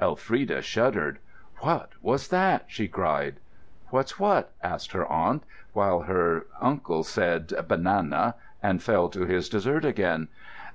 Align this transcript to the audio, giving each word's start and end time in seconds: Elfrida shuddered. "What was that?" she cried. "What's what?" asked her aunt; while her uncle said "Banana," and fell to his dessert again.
Elfrida 0.00 0.62
shuddered. 0.62 1.18
"What 1.58 1.90
was 2.00 2.28
that?" 2.28 2.64
she 2.68 2.88
cried. 2.88 3.36
"What's 3.88 4.18
what?" 4.18 4.50
asked 4.62 4.92
her 4.92 5.04
aunt; 5.08 5.42
while 5.74 6.00
her 6.00 6.46
uncle 6.58 7.02
said 7.04 7.52
"Banana," 7.68 8.34
and 8.62 8.82
fell 8.82 9.10
to 9.10 9.26
his 9.26 9.50
dessert 9.50 9.84
again. 9.84 10.28